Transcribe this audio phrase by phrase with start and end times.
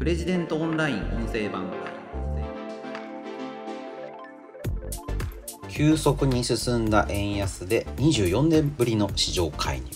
[0.00, 1.70] プレジデントオンライン音声版
[5.68, 9.86] 急速に進んだ円安で24年ぶりの市場介入。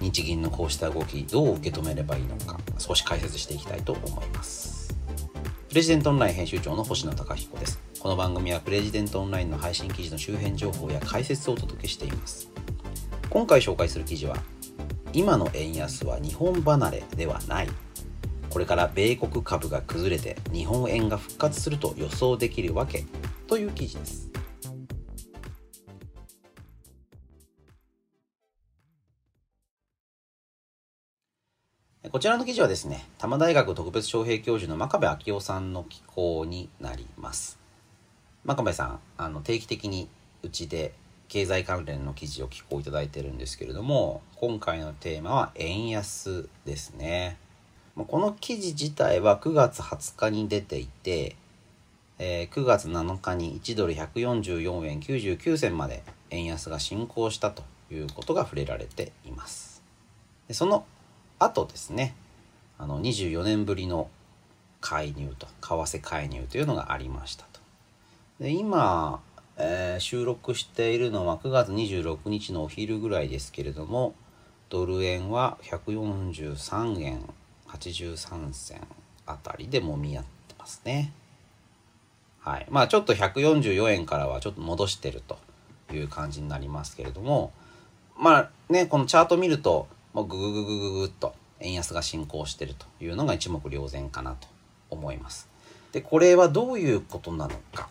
[0.00, 4.98] 日銀のこうした動きどう受け止めればいいのか少し解説していきたいと思います。
[5.68, 7.80] プレジデントオンライン編集長の星野貴彦です。
[8.00, 12.50] この番組はプレジデントオンラインの配信記事の周辺情報や解説をお届けしています。
[13.30, 14.36] 今回紹介する記事は
[15.12, 17.68] 今の円安は日本離れではない。
[18.54, 23.04] これから米国株が崩れて日本円が復活すると予想できるわけ
[23.48, 24.30] という記事です
[32.12, 37.58] こちらの記事はですね、多摩大学特別招聘教授の真壁昭夫さんの寄稿になります。
[38.44, 40.08] 真壁さん、あの定期的に
[40.44, 40.92] うちで
[41.26, 47.36] 経済関連の記事を寄稿いただいてるんですけれども、今回のテーマは円安ですね。
[47.96, 51.36] この記事自体は9月20日に出ていて、
[52.18, 59.80] えー、9月7日に1ドル144円99銭まで円安が進行したということが触れられています。
[60.48, 60.84] でその
[61.38, 62.16] 後ですね、
[62.78, 64.10] あの24年ぶりの
[64.80, 67.60] 介入と、為替介入というのがありましたと。
[68.40, 69.20] で今、
[69.56, 74.14] えー、収録しているのは9月26日のお昼ぐらいですけれども、
[74.68, 77.32] ドル円は143円
[77.74, 78.80] 83銭
[79.26, 81.12] あたりでもみ合ってますね。
[82.40, 82.66] はい。
[82.70, 85.38] まあちょっと144円からはちょっと戻してると
[85.92, 87.52] いう感じになりますけれども、
[88.18, 94.46] まあね、このチャート見ると、もうググググググっと円安が進行してるというのが一目瞭然かなと
[94.90, 95.48] 思います。
[95.92, 97.88] で、これはどういうことなのか。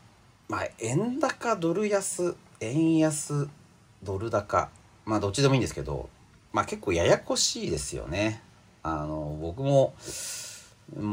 [0.50, 3.48] まあ、円高、ドル安、円安、
[4.04, 4.70] ドル高。
[5.06, 6.10] まあ、どっちでもいいんですけど、
[6.54, 8.42] まあ結構ややこしいですよね。
[8.84, 9.94] あの、僕も、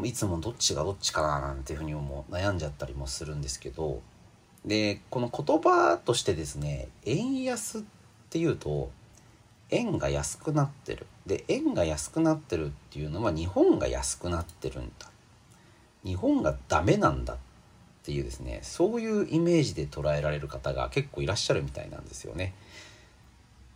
[0.05, 4.03] いつもどっちがどっちかななんていうふうにも悩んじゃったりもするんですけど、
[4.65, 7.83] で、この言葉としてですね、円安っ
[8.29, 8.91] ていうと、
[9.71, 11.07] 円が安くなってる。
[11.27, 15.09] で、円が安くなってるっていうのは日本が安くなってるんだ。
[16.05, 17.37] 日本がダメなんだっ
[18.03, 22.55] ていうですね、そういうイメージで捉えられる方が結構いらっしゃるみたいなんですよね。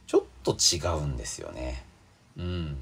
[0.07, 1.85] ちょっと違うんですよね。
[2.37, 2.77] うん。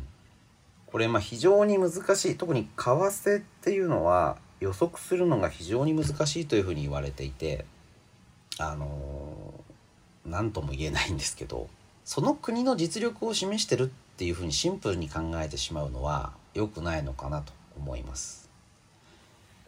[0.93, 2.37] これま非常に難しい。
[2.37, 7.65] 特に為替っていうのは予測するのが非常に難しいというふうに言われていて、
[8.59, 9.55] あの、
[10.27, 11.69] 何とも言えないんですけど、
[12.05, 13.87] その国の実力を示してるっ
[14.17, 18.51] ていうふうにシンプルに考えてしまうのは良くないのかなと思います。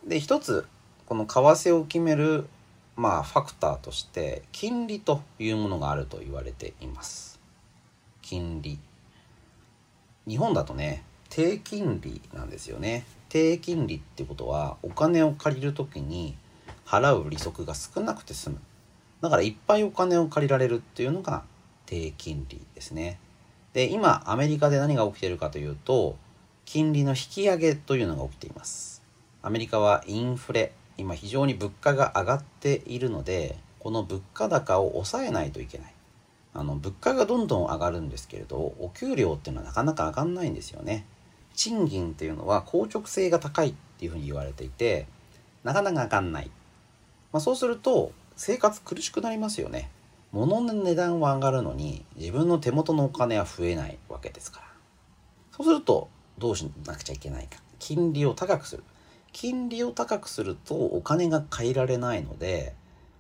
[0.06, 0.66] で一つ
[1.06, 2.46] この為替を決める
[2.96, 7.40] まあファクターとして金利というものがあると言われています。
[8.20, 8.78] 金利。
[10.26, 11.02] 日本だとね
[11.34, 13.04] 低金利なんですよね。
[13.28, 16.36] 低金利ってことはお金を借りる時に
[16.86, 18.60] 払う利息が少なくて済む。
[19.20, 21.42] だからいっぱいお金を借りられるっていうのが
[21.86, 23.18] 低金利ですね。
[23.72, 26.14] で、今、アメリカで何が起きてるかというと、
[26.66, 29.02] 金利の引き上げというのが起きています。
[29.42, 35.94] アメリカはインフレ、今非常に物価が上がっているので、この物価高を抑えないといけない。
[36.52, 41.04] あの、物価がどんどん上がるんですけれど、お給料っていうのはなかなか上がんないんですよね。
[41.54, 45.06] 賃金っていうのは硬直性が高いっていうふうに言われていて、
[45.62, 46.50] なかなか上がんない。
[47.32, 49.90] まあ、そうすると、生活苦しくなりますよね。
[50.34, 54.66] 物の値段は上がるのに自分の手元のお金は増えないわけですから。
[55.52, 57.60] そうするとどうしなくちゃいけないか。
[57.78, 58.82] 金利を高くする。
[59.32, 62.74] 金利を高くするとお金が借りられないので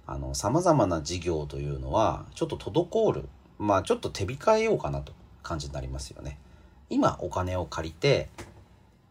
[0.06, 3.28] あの様々な事業というのはちょっと滞る。
[3.60, 5.12] まあちょっと手控えようかなと
[5.44, 6.38] 感じになりますよね。
[6.90, 8.28] 今お金を借りて、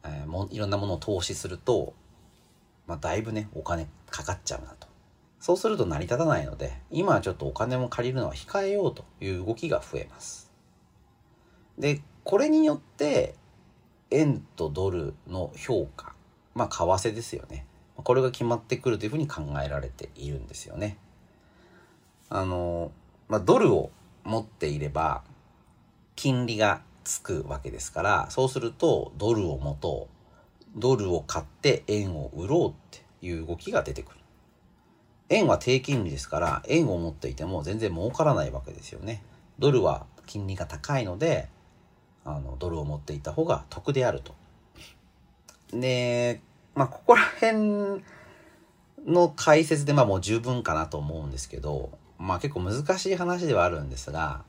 [0.04, 1.94] えー、もいろんなものを投資すると、
[2.88, 4.88] まあ、だいぶねお金かかっちゃうなと
[5.44, 10.50] そうすると成り立たないので、今はちょっとお金も借りるのは控えようという動きが増えます。
[11.78, 13.36] で、これによって、
[14.10, 16.14] 円とドルの評価、
[16.56, 17.66] まあ、為替ですよね。
[17.98, 20.98] これが決まってくるというふうに考えられているんですよね。
[22.30, 22.94] あの、
[23.28, 23.92] まあ、ドルを
[24.24, 25.26] 持っていれば、
[26.16, 30.10] 金利がつくわけですから、そうすると、ドルを持と
[30.76, 30.80] う。
[30.80, 34.20] ドルを買って円を売ろうっていう動きが出てくる。
[35.30, 39.24] 円は低金利ですから、円を持っていても全然儲からないわけですよね。
[39.60, 41.50] ドルは金利が高いので、
[42.26, 44.34] あの、ドルを持っていた方が得であると。
[45.72, 46.42] で、
[46.76, 48.04] まあ、ここら辺
[49.06, 54.44] の解説でまあもう十分かなと思うんですけど、まあ結構難しい話ではあるんですが、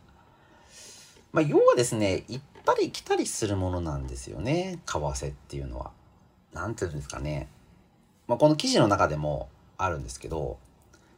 [1.34, 5.90] まあ要はですね、行ったり来たりするものなんですよね、為替っていうのは。
[6.52, 7.48] なんていうんですかね、
[8.28, 10.58] まあ、この記事の中でもあるんですけど、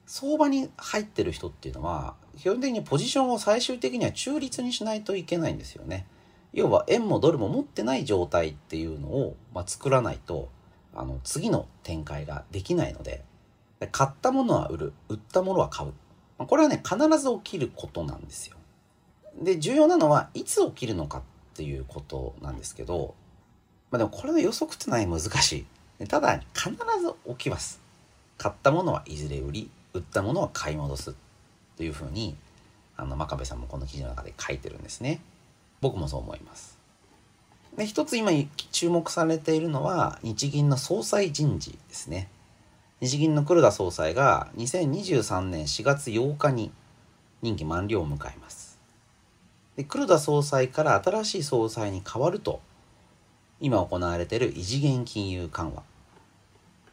[0.07, 6.07] 相場に入ってる人っていうのは、基本的にポジションを最終的には中立にしないといけないんですよね。
[6.55, 10.49] 要は円もドルも持ってない状態っていうのを、まあ、作らないと、
[10.95, 13.23] あの、次の展開ができないので、
[13.93, 15.93] 買ったものは売る、売ったものは買う。
[16.39, 18.57] これはね、必ず起きることなんですよ。
[19.41, 21.23] で、重要なのは、いつ起きるのかっ
[21.55, 23.15] ていうことなんですけど、
[23.91, 25.67] まあでもこれの予測ってのは難し
[26.01, 26.07] い。
[26.07, 27.81] ただ、必ず起きます。
[28.39, 31.15] 買ったものはいずれ売り、売ったものは買い戻す。
[31.77, 32.37] というふうに、
[32.97, 35.21] あの、真壁さんもこの記事の中で書いてるんですね。
[35.81, 36.79] 僕もそう思います。
[37.77, 38.31] で、一つ今
[38.73, 42.29] 注目されているのは、日銀の総裁人事ですね。
[43.01, 46.73] 日銀の黒田総裁が2023年4月8日に
[47.43, 48.66] 任期満了を迎えます。
[49.77, 52.61] で黒田総裁から新しい総裁に変わると、
[53.61, 55.83] 今行われている異次元金融緩和。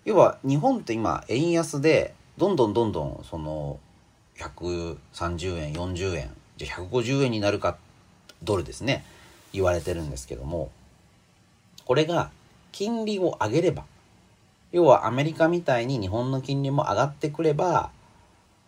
[0.06, 3.80] 要は日本って今円安でどんどんどんどんその
[4.38, 7.78] 130円40円じゃあ150円になるか
[8.44, 9.06] ドルですね
[9.54, 10.72] 言われてるんですけども
[11.86, 12.32] これが
[12.72, 13.86] 金利を上げれば
[14.72, 17.92] 要はアメリカみたいに日本の金利も上がってくれば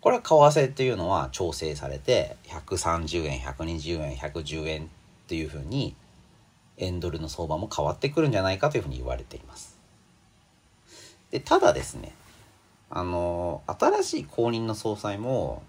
[0.06, 4.88] これは為替っていうのは調整されて130円120円110円っ
[5.26, 5.96] ていうふうに
[6.78, 9.80] 円ドルの相場も変わってくるんじゃないかというふうに言われています。
[11.32, 12.14] でただですね
[12.92, 15.64] あの新しい後任の総裁も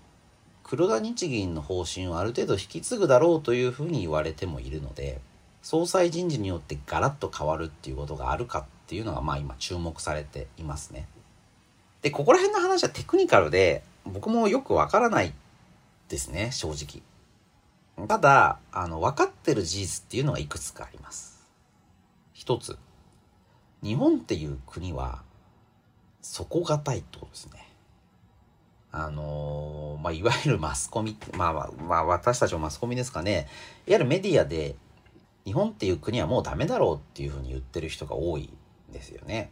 [0.65, 5.19] 黒田日銀の方針をある程度引き継ぐだろうというふうに言われてもいるので
[5.63, 11.09] 総裁人事によってガラッと変わるっていうことがあるかっていうのがまあ今注目されていますね。
[12.03, 15.33] で、ここら辺の話はテクニカルで僕もよくわからない
[16.09, 17.03] ですね、正直。
[18.07, 21.47] ただ、あの、分かってる事実っていうのはいくつかあります。
[22.33, 22.79] 一つ、
[23.83, 25.23] 日本っていう国は
[26.23, 27.67] 底堅いってことですね。
[28.93, 33.49] あのー、まあ、いわゆるマスコミ、まあ、まあ、私たちもマスコミですかね。
[33.87, 34.77] いわゆるメディアで、
[35.45, 38.51] 日本っていう国はもうダメだろうっていうふうに言ってる人が多い
[38.91, 39.51] んですよね。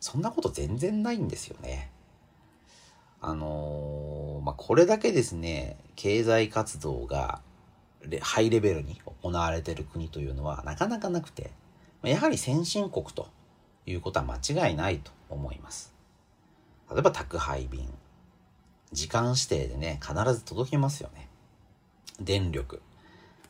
[0.00, 1.90] そんなこと全然ないんですよね。
[3.20, 7.40] あのー、まあ、これだけですね、経済活動が
[8.20, 11.50] ハイレベルに行われている国というのはなかなかなくて、
[12.04, 13.28] やはり先進国と
[13.86, 15.92] いうことは間違いないと思います。
[16.90, 17.88] 例えば宅配便。
[18.92, 21.28] 時間指定でね、必ず届きますよね。
[22.20, 22.80] 電力。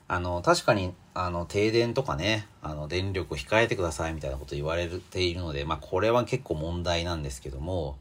[0.09, 7.99] あの、確かに、あの、停電とかね、あの、電力を控えてくださいみたいなこと言われているので、まあ、これは結構問題なんですけども、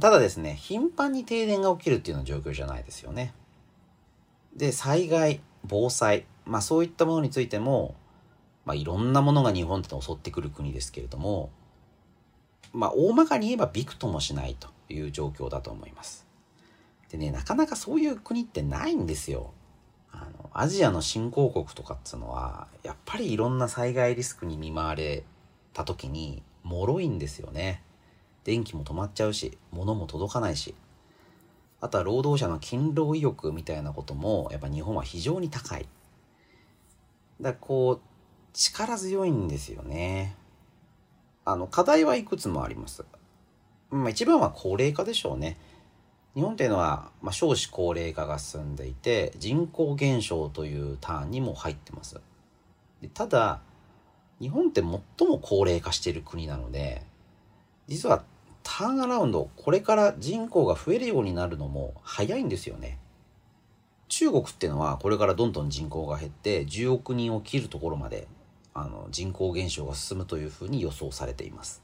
[0.00, 3.34] ただですね、頻繁に停電が起きるっていうような状況じゃないですよね。
[4.56, 7.94] で、災害、防災、まあ、そういったものについても、
[8.64, 11.50] まあ、いろんなものが日本って襲ってくる国ですけれども、
[12.72, 16.26] まあ、大まかに言えばびくともしないという状況だと思います。
[17.10, 19.52] でね、なかなかそういう国ってないんですよ。
[20.10, 25.24] あの、アジアの新興国とかっつうのは、やっぱりいろんな災害リスクに見舞われ
[25.74, 27.82] た時に、脆いんですよね。
[28.44, 30.74] 電気も止まっちゃうし、物も届かないし。
[31.80, 35.88] あとは労働者の勤労意欲みたいなことも、やっぱ日本は非常に高い。
[37.40, 38.00] だこう、
[38.52, 40.36] 力強いんですよね。
[41.44, 43.04] あの、課題はいくつもあります。
[43.90, 45.58] まあ一番は高齢化でしょうね。
[46.34, 52.20] 日本っていうのは、まあ、少子高齢化が進んでいて人口減少というターンにも入ってます
[53.02, 53.60] でただ
[54.40, 57.02] 日本って最も高齢化している国なので
[57.86, 58.24] 実は
[58.62, 62.98] ターンアラウンドこれから人口が増えるようになるのも早いんですよね
[64.08, 68.28] 中国っていうのはこれからどんどん人口が減って10億人を切るところまで
[68.74, 71.82] あの人口減少が進むというふうに予想されています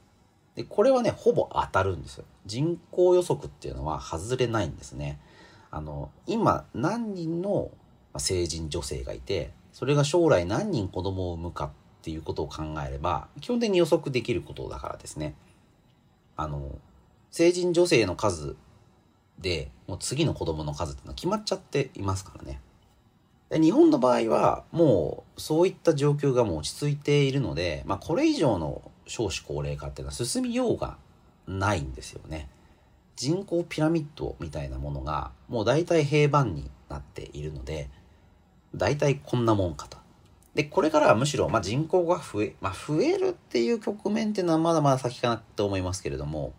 [0.59, 2.25] で、これはね、ほぼ当たるんですよ。
[2.45, 5.17] 人口予測っていうのは外れないんですね。
[5.71, 7.71] あの、今何人の
[8.17, 11.69] 成人女性がいて、それが将来何人子供を産むかっ
[12.01, 15.33] ていうことを考えれば、基本的に予測できることだからですね。
[16.41, 16.77] あの、
[17.31, 18.55] 成人女性の数
[19.39, 22.61] で、もう次の子供の数っていうのは決まっちゃっていますからね。
[23.49, 30.97] で日本の場合は、もうそういった状況がもう落ち着いているので、まあこれ以上の少子高齢化っていうのは進みようが
[31.47, 32.49] ないんですよね。
[33.15, 37.89] 人口ピラミッドみたいなものがもう大体平板になっているので、
[38.75, 39.98] 大体こんなもんかと。
[40.59, 46.51] で、これからはむしろ、まあ、人口が増え、まあ、増えるっていう局面っていうのはまだまだ先かなって思いますけれども、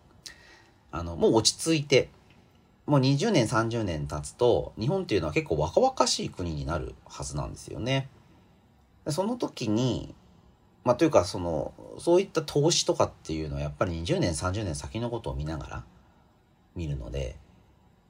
[0.91, 2.09] あの、もう落ち着いて、
[2.87, 8.09] もう20年、30年経つと、日本っていうのは結構若々しい国になるはずなんですよね。
[9.07, 10.15] その時に、
[10.83, 15.83] まあ、というかそのそういった投資とかっていうのはやっぱり20年30年先のことを見ながら
[16.75, 17.35] 見るので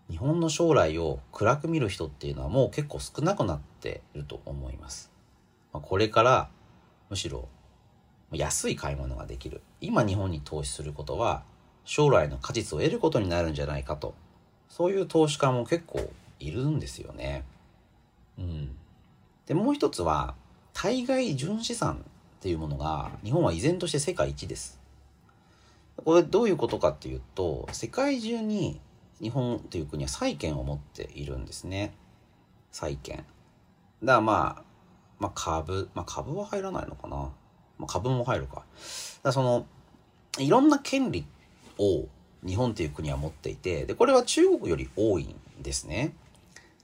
[0.10, 5.11] 日本の将来を暗く見る人っていうのはもう結構少なくなっていると思います。
[5.74, 6.50] まあ、これから
[7.10, 7.48] むしろ
[8.32, 11.44] 安い買い物ができる今日本に投資することは
[11.84, 14.13] 将来の果実を得ることになるんじゃないかと
[14.70, 16.10] そういう投資家も結構
[16.40, 17.44] いるんですよね。
[18.38, 18.75] うん、
[19.46, 20.34] でもう一つは
[20.74, 22.06] 対外純資産
[22.40, 24.80] っていうものが日本は依然として世界一です。
[25.98, 28.80] これどういうことかっていうと世界中に
[29.22, 31.94] 日本という国は債券を持っているんですね。
[32.72, 33.18] 債券。
[33.18, 33.25] だか
[34.13, 34.63] らまあ、
[35.22, 37.16] まあ株、まあ株は入らないのかな。
[37.78, 38.63] まあ株も入るか。
[39.22, 39.68] だその、
[40.40, 41.28] いろんな権利
[41.78, 42.08] を
[42.44, 45.24] 日本という国は持っていて、で、これは中国より多い
[45.60, 46.16] んですね。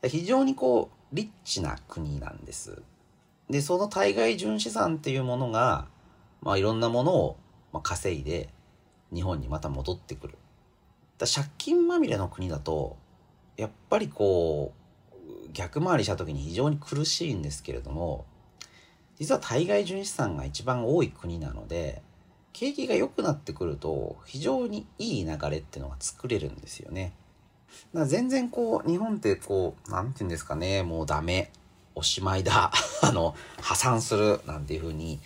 [0.04, 2.84] 非常にこう、リッチな国なんです。
[3.50, 5.88] で、その対外純資産っていうものが、
[6.42, 7.38] まあいろんなものを
[7.82, 8.50] 稼いで
[9.12, 10.36] 日本にまた戻ってくる。
[11.18, 12.98] だ借金まみれの国だと、
[13.56, 14.77] やっぱりこう、
[15.58, 18.26] 逆回りした時に非常に苦しいんですけれども、
[19.18, 22.04] 実は対外純資産が一番多い国なので、
[22.54, 27.14] 景気が良くなってくると非常にいい流れっていうのが作れるんですよね。
[27.94, 31.52] だから全然こう日本ってこう何て言うんですかねもうダメ
[31.96, 32.72] おしまいだ
[33.02, 35.20] あの破産するなんていうふうに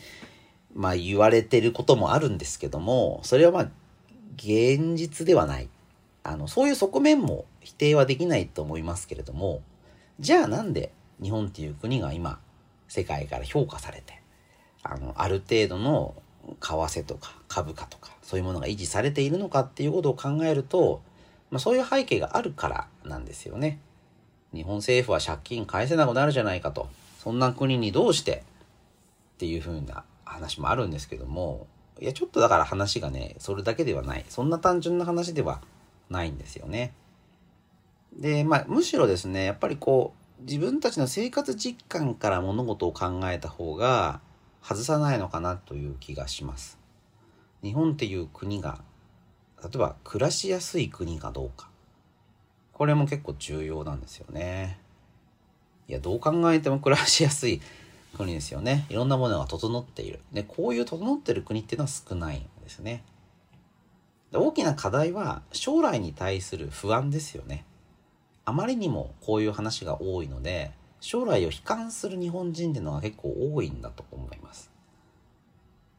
[0.73, 3.69] まあ言われてることもあるんですけどもそれはまあ
[4.35, 5.69] 現実ではない
[6.23, 9.61] あのそういう側面も否定はできないと思いますけれども
[10.21, 12.39] じゃあなんで日本っていう国が今
[12.87, 14.21] 世界から評価されて
[14.83, 16.13] あのある程度の
[16.45, 21.01] 為替とか株価とかそういうものが維持されているのかっていうことを考えると、
[21.49, 23.79] まあ、そういう背景があるからなんですよね。
[24.53, 26.87] 日本政府は借金返せなくなるじゃないかと。
[27.17, 28.43] そんな国にどうして
[29.35, 31.67] っていうふうな話もあるんですけども、
[31.99, 34.25] いや、ちょっとだから話がね、それだけではない。
[34.27, 35.61] そんな単純な話では
[36.09, 36.93] ないんですよね。
[38.13, 44.21] で、まあ、むしろですね、やっぱりこう、自分たちの生活実感から物事を考えた方が、
[44.61, 46.77] 外さないのかなという気がします。
[47.63, 48.79] 日本っていう国が
[49.63, 51.69] 例えば暮らしやすい国かどうか
[52.73, 54.79] これも結構重要なんですよね。
[55.87, 57.61] いやどう考えても暮らしやすい
[58.17, 58.87] 国ですよね。
[58.89, 60.19] いろんなものが整っている。
[60.33, 63.03] でこういう整ってる国っていうのは少ないんですね。
[64.33, 67.65] 大きな課題は将来に対する不安ですよね。
[68.45, 74.71] あまりにもこういう話が多いので将来を悲観する日本人っていうのが結構多いんだと思います。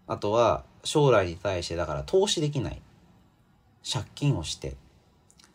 [0.07, 2.83] あとは将来に対してだから投資できない。
[3.91, 4.77] 借金をして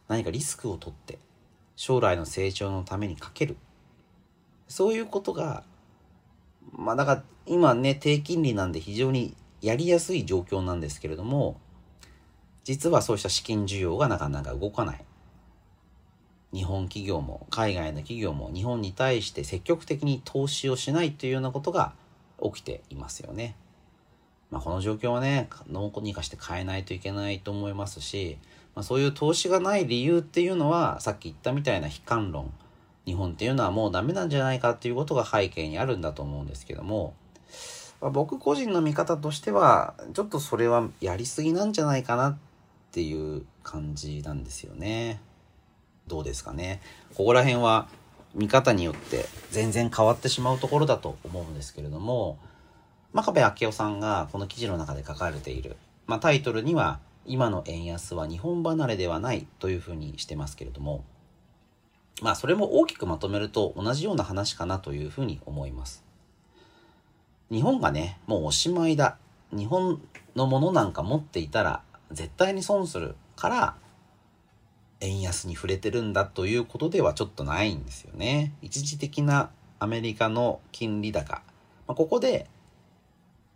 [0.10, 1.18] 何かリスクを取って
[1.78, 3.56] 将来の成長のためにかける。
[4.68, 5.64] そういうことが
[6.74, 11.60] まあだから今ね低金利なんで非常にやりやすい状況なんですけれども
[12.66, 15.06] 実はそうした資金需要がなかなか動かない。
[16.54, 21.94] 日本企業も海外の企業も日本に対して積極的に投資をしないというようなことが
[22.42, 23.56] 起きていますよね。
[24.50, 28.38] まあ、この状況はね、どうにかして変えないといけないと思いますし、
[28.76, 32.54] まあ、そういう投資がない理由っていうのは、さっき言ったみたいな悲観論、
[33.06, 37.14] 日本っていうのはもうダメなんじゃないかっていうことが背景にあるんだと思うんですけども、
[38.00, 42.38] まあ、僕個人の見方としては、ちょっとそれはやりすぎなんじゃないかなっ
[42.94, 45.20] ていう感じなんですよね。
[46.08, 46.82] どうですかね。
[47.16, 47.88] ここら辺は
[48.34, 52.38] 見方によって全然変わってしまうところだと思うんですけれども、
[53.14, 61.04] 真壁昭夫さんがこの記事の中で書かれている、まあ、タイトルには今の円安は日本離れではないというふうにしてますけれども、
[62.22, 66.04] まあそれも大きくまとめると同じような話かなというふうに思います。
[67.52, 69.18] 日本がね、もうおしまいだ。
[69.52, 70.02] 日本
[70.36, 73.76] のものなんか持っていたら絶対に損するから
[75.00, 78.54] 円安に触れてるんだということではちょっとないんですよね。
[78.62, 81.42] 一時的なアメリカの金利高。
[81.88, 82.48] まあ、ここで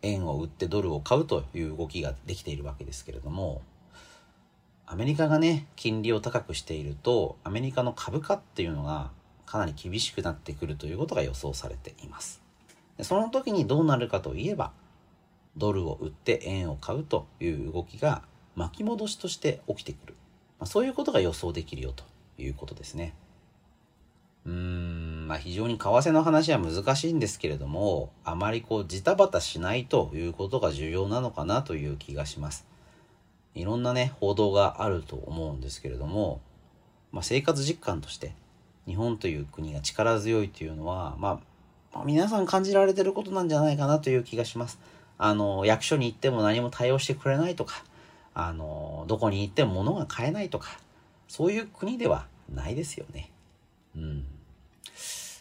[0.01, 3.61] 円を売ってドルを買うという動きができているわけですけれども、
[4.85, 9.09] アメリカがね、金利を高くしていると、アメリカの株価っていうのが
[9.45, 12.41] かなり厳しくなってくるということが予想されています。
[12.97, 14.71] でその時にどうなるかといえば、
[15.57, 18.21] ドルを売って円を買うという動きが
[18.55, 20.15] 巻き戻しとして起きてくる。
[20.61, 22.03] まあ、そういうことが予想できるよと
[22.37, 23.15] いうことですね。
[24.45, 32.67] うーん、まあ非常に為替の話は難しいんですけれども、あまりこうジタバタしないということが重要なのかなという気がします。
[33.55, 36.41] いろんなね、報道があると思うんですけれども、
[37.11, 38.35] まあ生活実感として
[38.85, 41.39] 日本という国が力強いというのは、まあ、
[41.91, 44.79] まあ、皆さん感じられてることなんじゃないかなという気がします。
[45.17, 47.83] あの、役所に行っても何も対応してくれないとか、
[48.33, 50.79] あの、どこに行っても物が買えないとか、
[51.27, 53.31] そういう国ではないですよね。
[53.95, 54.25] うん。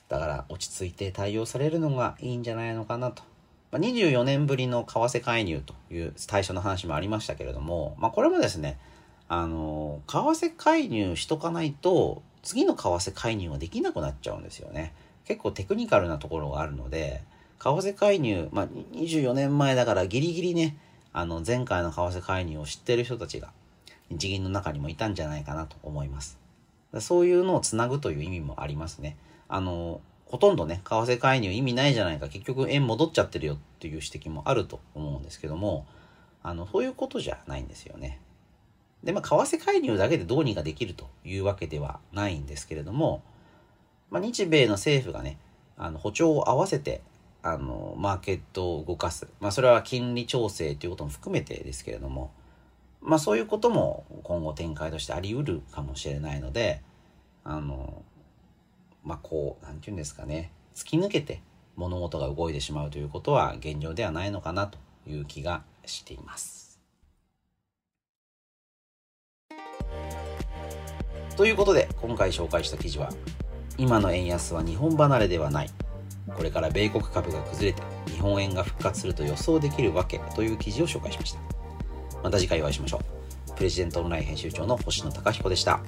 [0.09, 3.23] だから落ち着いて対応されるのがいいんじゃないのかなと。
[3.71, 8.79] まあ、24年ぶりの為替介入という対象の話もありましたけれども、まあ、これもですね、
[9.29, 14.93] あの、為替介入しとかないと、次の為替介入ができなくなっちゃうんですよね。
[15.25, 17.23] 結構テクニカルなところがあるので、
[17.61, 20.77] 為替介入、まあ、24年前だからギリギリね、
[21.13, 23.53] あの、前回の為替介入を知ってる人たちが、
[24.11, 26.39] 日銀の中にもいたんじゃないかなと思います。
[27.01, 29.17] そういうのをつなぐという意味もありますね。
[29.49, 35.87] あの、ほとんどね、為替介入意味ないじゃないか、結局円戻っちゃってるよっていう指摘もあると思うんですけども、
[36.43, 38.21] あの、そういうことじゃないんですよね。
[39.03, 43.23] で、まあ、為替介入だけでどうにかできるというわけではないんですけれども、
[44.11, 45.39] まあ、日米の政府がね、
[45.77, 47.03] あの、歩調を合わせて、
[47.43, 49.29] あの、マーケットを動かす。
[49.41, 52.33] まあ、それは金利調整ということも含めてですけれども、
[53.01, 56.83] まあ、そういうことも今後展開としてあり得るかもしれないので、
[57.45, 58.03] あの、
[59.05, 61.43] まあ、こう、なんて言うんですかね、突き抜けて
[61.77, 66.79] 物事が動いてしまうということは現状ではないのかなという気がしています。
[71.37, 73.09] ということで今回紹介した記事は
[73.79, 75.71] 今の円安は日本離れではない
[76.37, 81.41] これから米国株が崩れて日本円が復活すると予想できるわけという記事を紹介しました。
[82.23, 83.01] また次回お会いしましょ
[83.49, 83.55] う。
[83.57, 85.81] プレジデントオンライン編集長の星野貴彦でした。